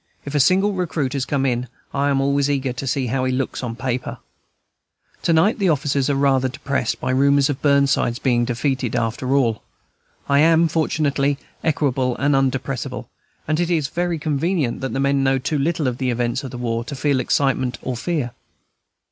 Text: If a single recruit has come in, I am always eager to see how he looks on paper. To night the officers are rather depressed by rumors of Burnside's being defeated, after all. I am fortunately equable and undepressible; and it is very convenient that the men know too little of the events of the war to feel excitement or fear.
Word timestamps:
If 0.25 0.33
a 0.33 0.39
single 0.39 0.73
recruit 0.73 1.13
has 1.13 1.27
come 1.27 1.45
in, 1.45 1.67
I 1.93 2.09
am 2.09 2.21
always 2.21 2.49
eager 2.49 2.73
to 2.73 2.87
see 2.87 3.05
how 3.05 3.23
he 3.23 3.31
looks 3.31 3.61
on 3.61 3.75
paper. 3.75 4.17
To 5.21 5.31
night 5.31 5.59
the 5.59 5.69
officers 5.69 6.09
are 6.09 6.15
rather 6.15 6.49
depressed 6.49 6.99
by 6.99 7.11
rumors 7.11 7.51
of 7.51 7.61
Burnside's 7.61 8.17
being 8.17 8.43
defeated, 8.43 8.95
after 8.95 9.35
all. 9.35 9.61
I 10.27 10.39
am 10.39 10.67
fortunately 10.67 11.37
equable 11.63 12.17
and 12.17 12.33
undepressible; 12.35 13.09
and 13.47 13.59
it 13.59 13.69
is 13.69 13.89
very 13.89 14.17
convenient 14.17 14.81
that 14.81 14.93
the 14.93 14.99
men 14.99 15.23
know 15.23 15.37
too 15.37 15.59
little 15.59 15.85
of 15.87 15.99
the 15.99 16.09
events 16.09 16.43
of 16.43 16.49
the 16.49 16.57
war 16.57 16.83
to 16.85 16.95
feel 16.95 17.19
excitement 17.19 17.77
or 17.83 17.95
fear. 17.95 18.31